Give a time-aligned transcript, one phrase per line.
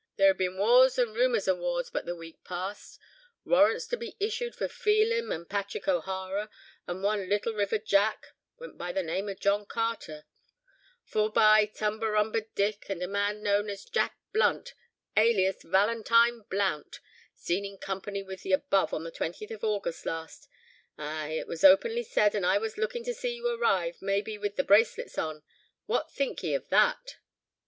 [0.15, 2.97] There have been wars, and rumours o' wars, but the week past;
[3.45, 6.49] warrants to be issued for Phelim and Patrick O'Hara,
[6.87, 10.25] and one Little River Jack (went by the name of John Carter),
[11.03, 14.73] forbye 'Tumberumba Dick,' and a man known as Jack Blunt
[15.15, 16.99] (alias Valentine Blount)
[17.35, 20.47] seen in company with the above on the 20th of August last.
[20.97, 21.33] Ay!
[21.37, 24.63] it was openly said, and I was lookin' to see you arrive, maybe with the
[24.63, 25.43] bracelets on.
[25.85, 27.17] What think ye of that?"